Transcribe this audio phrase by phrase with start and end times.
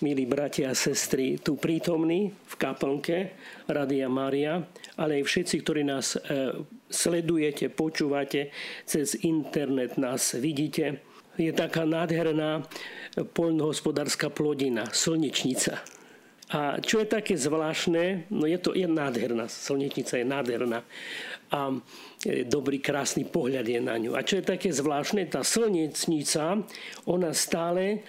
[0.00, 3.34] milí bratia a sestry, tu prítomní v kaplnke
[3.66, 4.62] Radia Maria,
[4.94, 6.54] ale aj všetci, ktorí nás e,
[6.86, 8.54] sledujete, počúvate
[8.86, 11.02] cez internet, nás vidíte.
[11.38, 12.66] Je taká nádherná
[13.34, 15.82] poľnohospodárska plodina, slnečnica.
[16.48, 20.80] A čo je také zvláštne, no je to je nádherná, slnečnica je nádherná
[21.48, 21.72] a
[22.24, 24.12] e, dobrý, krásny pohľad je na ňu.
[24.16, 26.64] A čo je také zvláštne, tá slnečnica,
[27.08, 28.04] ona stále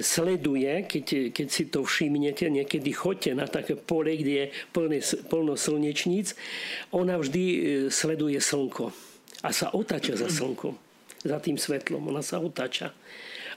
[0.00, 4.98] sleduje, keď, keď si to všimnete, niekedy chodte na také pole, kde je plné,
[5.28, 6.32] plno slnečníc,
[6.96, 7.58] ona vždy e,
[7.92, 8.88] sleduje slnko
[9.44, 10.72] a sa otáča za slnkom,
[11.20, 12.96] za tým svetlom, ona sa otáča.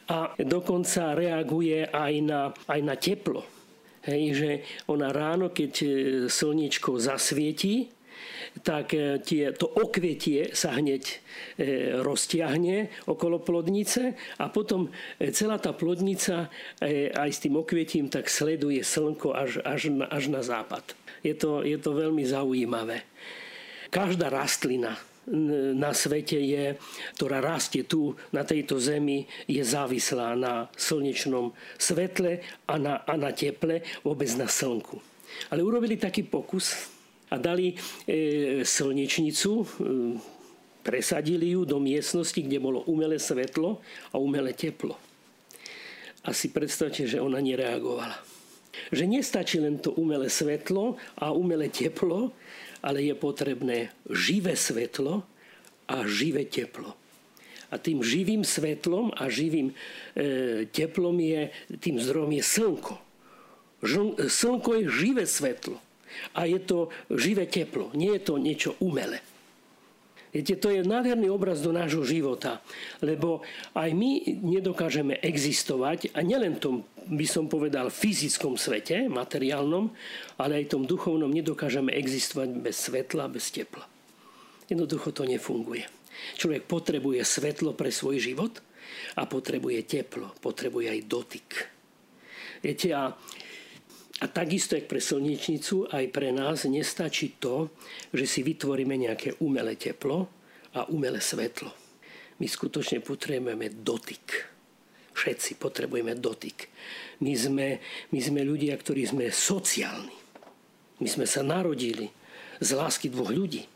[0.09, 3.45] A dokonca reaguje aj na, aj na teplo.
[4.03, 4.49] Hej, že
[4.89, 5.71] ona ráno, keď
[6.31, 7.98] slniečko zasvieti,
[8.61, 11.15] tak e, tie, to okvetie sa hneď e,
[12.01, 16.51] roztiahne okolo plodnice a potom e, celá tá plodnica
[17.15, 20.83] aj s tým okvietím tak sleduje slnko až, až, na, až na západ.
[21.21, 23.03] Je to, je to veľmi zaujímavé.
[23.89, 24.95] Každá rastlina
[25.75, 26.73] na svete je,
[27.17, 33.29] ktorá rastie tu na tejto zemi, je závislá na slnečnom svetle a na, a na
[33.29, 34.97] teple, vôbec na slnku.
[35.53, 36.89] Ale urobili taký pokus,
[37.29, 39.65] a dali e, slnečnicu, e,
[40.83, 43.77] presadili ju do miestnosti, kde bolo umelé svetlo
[44.09, 44.97] a umelé teplo.
[46.25, 48.17] A si predstavte, že ona nereagovala.
[48.89, 52.33] Že nestačí len to umelé svetlo a umelé teplo,
[52.79, 55.23] ale je potrebné živé svetlo
[55.85, 56.95] a živé teplo.
[57.69, 59.75] A tým živým svetlom a živým e,
[60.73, 62.95] teplom je, tým zdrojom je slnko.
[63.85, 65.77] Žl, slnko je živé svetlo.
[66.37, 69.21] A je to živé teplo, nie je to niečo umelé.
[70.29, 72.61] Viete, to je nádherný obraz do nášho života,
[73.01, 73.41] lebo
[73.73, 79.89] aj my nedokážeme existovať, a nielen tom, by som povedal, fyzickom svete, materiálnom,
[80.37, 83.89] ale aj tom duchovnom nedokážeme existovať bez svetla, bez tepla.
[84.69, 85.89] Jednoducho to nefunguje.
[86.37, 88.53] Človek potrebuje svetlo pre svoj život
[89.17, 91.49] a potrebuje teplo, potrebuje aj dotyk.
[92.61, 93.17] Viete, a
[94.19, 97.71] a takisto, jak pre slnečnicu, aj pre nás nestačí to,
[98.11, 100.27] že si vytvoríme nejaké umelé teplo
[100.75, 101.71] a umelé svetlo.
[102.39, 104.51] My skutočne potrebujeme dotyk.
[105.15, 106.67] Všetci potrebujeme dotyk.
[107.23, 107.67] My sme,
[108.11, 110.15] my sme ľudia, ktorí sme sociálni.
[110.99, 112.11] My sme sa narodili
[112.59, 113.67] z lásky dvoch ľudí.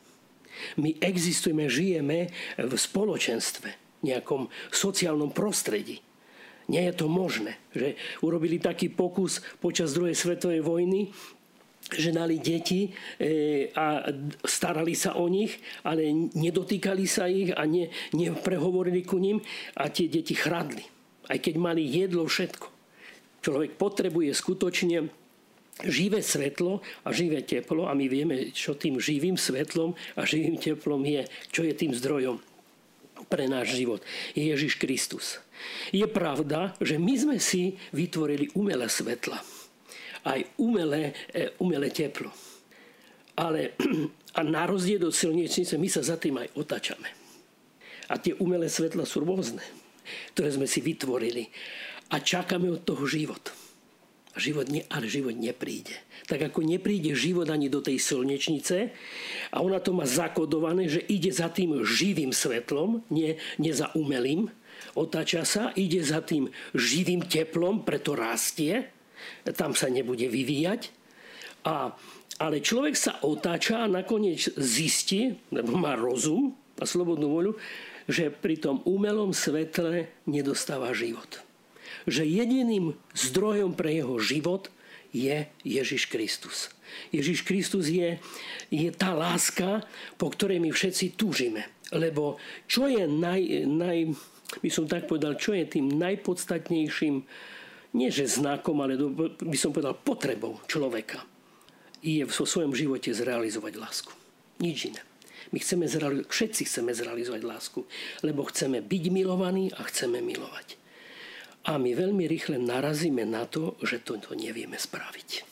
[0.79, 6.03] My existujeme, žijeme v spoločenstve, nejakom sociálnom prostredí.
[6.71, 7.59] Nie je to možné.
[7.75, 11.11] Že urobili taký pokus počas druhej svetovej vojny,
[11.91, 14.07] že dali deti e, a
[14.47, 19.43] starali sa o nich, ale nedotýkali sa ich a ne, neprehovorili ku ním
[19.75, 20.87] a tie deti chradli.
[21.27, 22.67] Aj keď mali jedlo, všetko.
[23.43, 25.11] Človek potrebuje skutočne
[25.83, 31.03] živé svetlo a živé teplo a my vieme, čo tým živým svetlom a živým teplom
[31.03, 32.39] je, čo je tým zdrojom
[33.27, 33.99] pre náš život.
[34.31, 35.42] Je Ježiš Kristus.
[35.93, 39.39] Je pravda, že my sme si vytvorili umelé svetla.
[40.23, 42.31] Aj umelé, e, umelé teplo.
[43.37, 43.75] Ale
[44.37, 47.09] a na rozdiel od silničnice my sa za tým aj otačame.
[48.09, 49.63] A tie umelé svetla sú rôzne,
[50.35, 51.47] ktoré sme si vytvorili.
[52.11, 53.53] A čakáme od toho život.
[54.33, 55.93] Život ne, ale život nepríde.
[56.25, 58.89] Tak ako nepríde život ani do tej slnečnice
[59.53, 64.49] a ona to má zakodované, že ide za tým živým svetlom, nie, nie za umelým,
[64.93, 68.91] otáča sa, ide za tým živým teplom, preto rastie,
[69.55, 70.91] tam sa nebude vyvíjať.
[71.63, 71.95] A,
[72.39, 77.53] ale človek sa otáča a nakoniec zistí, lebo má rozum a slobodnú voľu,
[78.07, 81.39] že pri tom umelom svetle nedostáva život.
[82.03, 84.67] Že jediným zdrojom pre jeho život
[85.15, 86.73] je Ježiš Kristus.
[87.13, 88.19] Ježiš Kristus je,
[88.73, 89.85] je tá láska,
[90.19, 91.69] po ktorej my všetci túžime.
[91.93, 93.97] Lebo čo je naj, naj,
[94.59, 97.15] by som tak povedal, čo je tým najpodstatnejším,
[97.93, 98.97] nie že znakom, ale
[99.39, 101.21] by som povedal potrebou človeka,
[102.03, 104.11] je vo svojom živote zrealizovať lásku.
[104.59, 105.01] Nič iné.
[105.55, 107.79] My chceme zrealizovať, všetci chceme zrealizovať lásku,
[108.25, 110.75] lebo chceme byť milovaní a chceme milovať.
[111.63, 115.47] A my veľmi rýchle narazíme na to, že to, nevieme spraviť.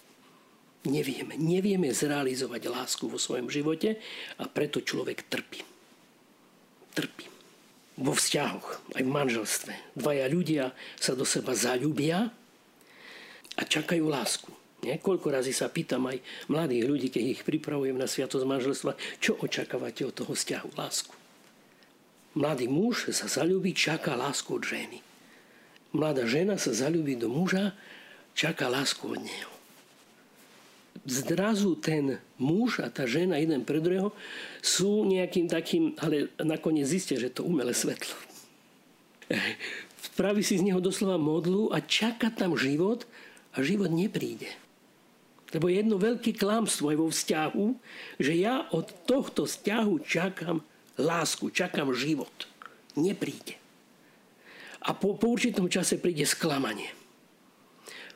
[0.92, 1.39] Nevieme.
[1.39, 4.01] Nevieme zrealizovať lásku vo svojom živote
[4.42, 5.62] a preto človek trpí.
[6.92, 7.31] Trpí
[8.00, 9.74] vo vzťahoch, aj v manželstve.
[9.98, 12.32] Dvaja ľudia sa do seba zalúbia
[13.58, 14.52] a čakajú lásku.
[14.82, 14.98] Nie?
[14.98, 18.92] Koľko razy sa pýtam aj mladých ľudí, keď ich pripravujem na sviatosť manželstva,
[19.22, 21.14] čo očakávate od toho vzťahu, lásku.
[22.32, 25.04] Mladý muž sa zalúbi, čaká lásku od ženy.
[25.92, 27.76] Mladá žena sa zalúbi do muža
[28.32, 29.50] čaká lásku od neho.
[31.02, 34.14] Zdrazu ten muž a tá žena jeden pre druhého
[34.62, 38.14] sú nejakým takým, ale nakoniec zistia, že to umelé svetlo.
[40.12, 43.10] Spraví si z neho doslova modlu a čaká tam život
[43.58, 44.50] a život nepríde.
[45.52, 47.66] Lebo je jedno veľké klamstvo aj vo vzťahu,
[48.22, 50.64] že ja od tohto vzťahu čakám
[50.96, 52.32] lásku, čakám život.
[52.96, 53.60] Nepríde.
[54.82, 57.00] A po, po určitom čase príde sklamanie.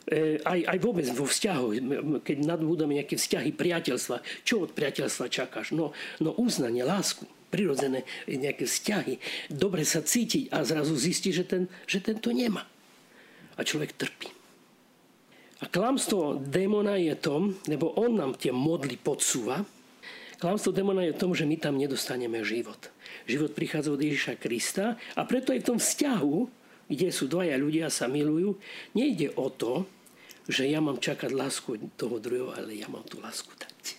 [0.05, 1.65] E, aj, aj vôbec vo vzťahu,
[2.21, 5.73] keď nadbúdame nejaké vzťahy priateľstva, čo od priateľstva čakáš?
[5.73, 9.17] No, no uznanie, lásku, prirodzené nejaké vzťahy,
[9.49, 12.69] dobre sa cítiť a zrazu zistí, že ten, že ten to nemá.
[13.57, 14.29] A človek trpí.
[15.63, 19.65] A klamstvo démona je tom, lebo on nám tie modly podsúva,
[20.37, 22.91] klamstvo démona je tom, že my tam nedostaneme život.
[23.25, 26.35] Život prichádza od Ježiša Krista a preto aj v tom vzťahu,
[26.85, 28.57] kde sú dvaja ľudia sa milujú,
[28.93, 29.85] nejde o to,
[30.45, 33.97] že ja mám čakať lásku toho druhého, ale ja mám tú lásku dať.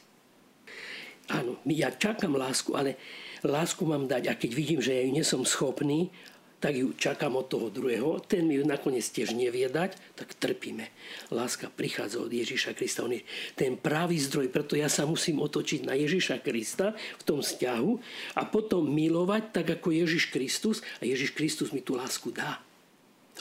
[1.26, 2.94] Áno, ja čakám lásku, ale
[3.42, 6.14] lásku mám dať a keď vidím, že ja ju nesom schopný,
[6.56, 10.88] tak ju čakám od toho druhého, ten mi ju nakoniec tiež nevie dať, tak trpíme.
[11.28, 13.22] Láska prichádza od Ježiša Krista, on je
[13.54, 17.92] ten pravý zdroj, preto ja sa musím otočiť na Ježiša Krista v tom vzťahu
[18.40, 22.65] a potom milovať tak ako Ježiš Kristus a Ježiš Kristus mi tú lásku dá.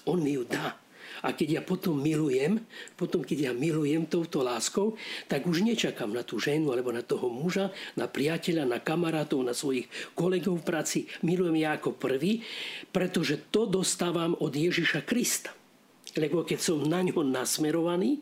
[0.06, 0.78] On mi ju dá.
[1.26, 2.62] A keď ja potom milujem,
[2.94, 4.94] potom keď ja milujem touto láskou,
[5.26, 9.58] tak už nečakám na tú ženu alebo na toho muža, na priateľa, na kamarátov, na
[9.58, 11.00] svojich kolegov v práci.
[11.26, 12.46] Milujem ja ako prvý,
[12.94, 15.50] pretože to dostávam od Ježiša Krista.
[16.14, 18.22] Lebo keď som na ňo nasmerovaný,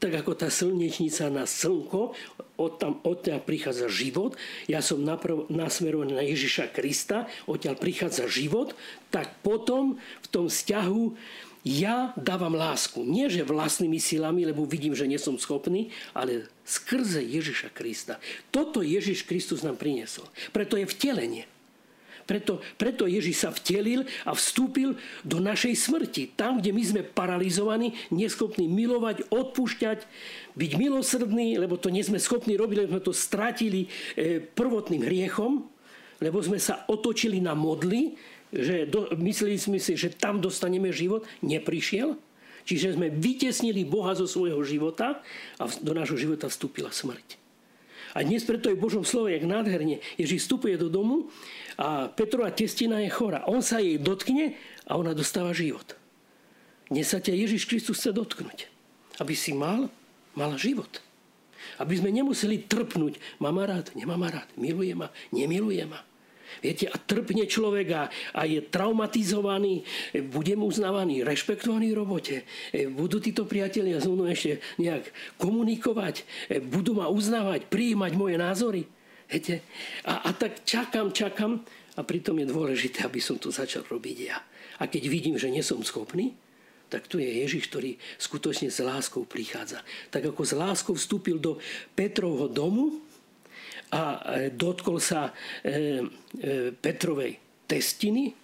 [0.00, 2.16] tak ako tá slnečnica na slnko,
[2.56, 8.72] od tam odtiaľ prichádza život, ja som naprv, nasmerovaný na Ježiša Krista, odtiaľ prichádza život,
[9.12, 11.02] tak potom v tom vzťahu
[11.60, 13.04] ja dávam lásku.
[13.04, 18.16] Nie, že vlastnými silami, lebo vidím, že nie som schopný, ale skrze Ježiša Krista.
[18.48, 20.24] Toto Ježiš Kristus nám priniesol.
[20.56, 21.44] Preto je vtelenie.
[22.30, 24.94] Preto, preto Ježiš sa vtelil a vstúpil
[25.26, 26.30] do našej smrti.
[26.38, 30.06] Tam, kde my sme paralizovaní, neschopní milovať, odpúšťať,
[30.54, 35.66] byť milosrdní, lebo to nie sme schopní robiť, lebo sme to stratili e, prvotným hriechom,
[36.22, 38.14] lebo sme sa otočili na modly,
[38.54, 42.14] že do, mysleli sme si, že tam dostaneme život, neprišiel.
[42.62, 45.18] Čiže sme vytesnili Boha zo svojho života
[45.58, 47.49] a do nášho života vstúpila smrť.
[48.14, 51.30] A dnes preto je v Božom slove, jak nádherne, Ježíš vstupuje do domu
[51.78, 53.46] a Petrova testina je chora.
[53.46, 55.94] On sa jej dotkne a ona dostáva život.
[56.90, 58.66] Dnes sa ťa Ježiš Kristus chce dotknúť.
[59.22, 59.86] Aby si mal,
[60.34, 60.90] mal život.
[61.78, 63.22] Aby sme nemuseli trpnúť.
[63.38, 66.02] Mám rád, nemám rád, miluje ma, nemiluje ma.
[66.58, 68.02] Viete, a trpne človek a,
[68.34, 69.86] a je traumatizovaný,
[70.26, 72.36] bude mu uznávaný, rešpektovaný v robote.
[72.74, 75.06] E, budú títo priatelia so mnou ešte nejak
[75.38, 78.82] komunikovať, e, budú ma uznávať, prijímať moje názory.
[79.30, 79.62] Viete?
[80.04, 81.62] A, a tak čakám, čakám
[81.96, 84.38] a pritom je dôležité, aby som to začal robiť ja.
[84.80, 86.34] A keď vidím, že nie som schopný,
[86.90, 89.86] tak tu je Ježiš, ktorý skutočne s láskou prichádza.
[90.10, 91.62] Tak ako s láskou vstúpil do
[91.94, 92.98] Petrovho domu,
[93.90, 94.02] a
[94.54, 95.32] dotkol sa e,
[95.66, 98.34] e, Petrovej testiny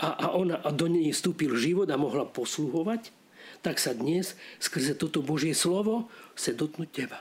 [0.00, 3.12] a ona a do nej vstúpil život a mohla posluhovať,
[3.60, 7.20] tak sa dnes skrze toto Božie slovo chce dotknúť teba.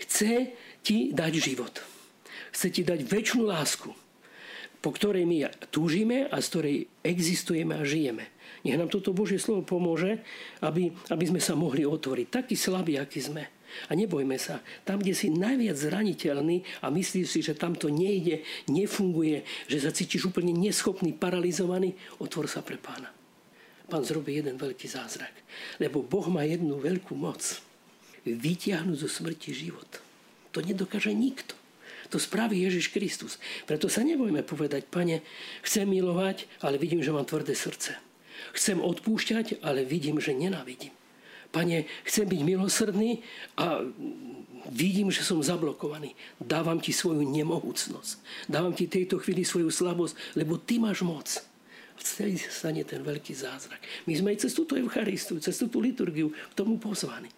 [0.00, 1.74] Chce ti dať život.
[2.52, 3.92] Chce ti dať väčšinu lásku,
[4.80, 8.28] po ktorej my túžime a z ktorej existujeme a žijeme.
[8.62, 10.22] Nech nám toto Božie slovo pomôže,
[10.62, 12.26] aby, aby sme sa mohli otvoriť.
[12.30, 13.44] Taký slabý, aký sme
[13.88, 18.44] a nebojme sa, tam, kde si najviac zraniteľný a myslíš si, že tam to nejde,
[18.68, 23.10] nefunguje, že sa cítiš úplne neschopný, paralizovaný, otvor sa pre pána.
[23.92, 25.34] Pán zrobí jeden veľký zázrak.
[25.76, 27.60] Lebo Boh má jednu veľkú moc.
[28.24, 30.00] Vytiahnuť zo smrti život.
[30.56, 31.52] To nedokáže nikto.
[32.08, 33.36] To spraví Ježiš Kristus.
[33.64, 35.24] Preto sa nebojme povedať, pane,
[35.64, 37.96] chcem milovať, ale vidím, že mám tvrdé srdce.
[38.56, 40.92] Chcem odpúšťať, ale vidím, že nenávidím.
[41.52, 43.20] Pane, chcem byť milosrdný
[43.60, 43.84] a
[44.72, 46.16] vidím, že som zablokovaný.
[46.40, 48.12] Dávam ti svoju nemohúcnosť.
[48.48, 51.28] Dávam ti tejto chvíli svoju slabosť, lebo ty máš moc.
[52.00, 53.78] Vtedy sa stane ten veľký zázrak.
[54.08, 57.28] My sme aj cez túto Eucharistiu, cez túto liturgiu k tomu pozvaní.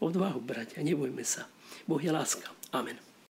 [0.00, 1.44] Odvahu, bratia, nebojme sa.
[1.84, 2.48] Boh je láska.
[2.72, 3.09] Amen.